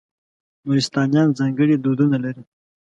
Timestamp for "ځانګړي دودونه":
1.39-2.17